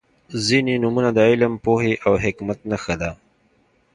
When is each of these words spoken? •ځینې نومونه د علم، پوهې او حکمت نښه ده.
•ځینې 0.45 0.73
نومونه 0.83 1.09
د 1.13 1.19
علم، 1.29 1.53
پوهې 1.65 1.93
او 2.05 2.13
حکمت 2.23 2.59
نښه 2.71 2.95
ده. 3.01 3.11